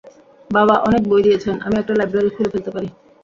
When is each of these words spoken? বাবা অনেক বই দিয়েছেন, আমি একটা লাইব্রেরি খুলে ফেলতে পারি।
বাবা 0.49 0.75
অনেক 0.87 1.03
বই 1.09 1.21
দিয়েছেন, 1.23 1.55
আমি 1.65 1.75
একটা 1.79 1.93
লাইব্রেরি 1.99 2.31
খুলে 2.35 2.51
ফেলতে 2.53 2.71
পারি। 2.75 2.89